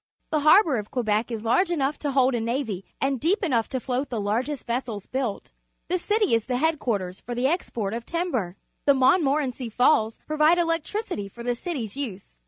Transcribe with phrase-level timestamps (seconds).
[0.31, 3.19] The harbour of Quebec is l arge enough to ho ld a n avy and
[3.19, 5.51] deep enough to float the largest vessels built.
[5.89, 8.55] The city is the head quarters for the export of timber.
[8.85, 12.39] The Montmorenc y Falls provide electricity for the city's use.